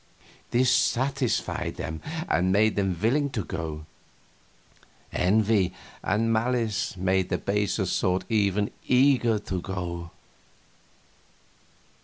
This 0.49 0.71
satisfied 0.71 1.75
them 1.75 2.01
and 2.27 2.51
made 2.51 2.75
them 2.75 2.97
willing 2.99 3.29
to 3.33 3.43
go; 3.43 3.85
envy 5.13 5.75
and 6.01 6.33
malice 6.33 6.97
made 6.97 7.29
the 7.29 7.37
baser 7.37 7.85
sort 7.85 8.23
even 8.27 8.71
eager 8.87 9.37
to 9.37 9.61
go. 9.61 10.09